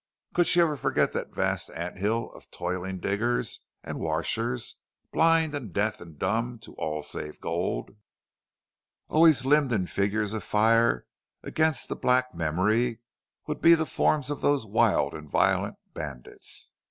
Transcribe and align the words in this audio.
Could 0.33 0.47
she 0.47 0.59
ever 0.61 0.75
forget 0.75 1.13
that 1.13 1.31
vast 1.35 1.69
ant 1.75 1.99
hill 1.99 2.31
of 2.31 2.49
toiling 2.49 2.99
diggers 2.99 3.59
and 3.83 3.99
washers, 3.99 4.77
blind 5.13 5.53
and 5.53 5.71
deaf 5.71 6.01
and 6.01 6.17
dumb 6.17 6.57
to 6.63 6.73
all 6.73 7.03
save 7.03 7.39
gold? 7.39 7.91
Always 9.09 9.45
limned 9.45 9.71
in 9.71 9.85
figures 9.85 10.33
of 10.33 10.43
fire 10.43 11.05
against 11.43 11.87
the 11.87 11.95
black 11.95 12.33
memory 12.33 13.01
would 13.45 13.61
be 13.61 13.75
the 13.75 13.85
forms 13.85 14.31
of 14.31 14.41
those 14.41 14.65
wild 14.65 15.13
and 15.13 15.29
violent 15.29 15.75
bandits! 15.93 16.71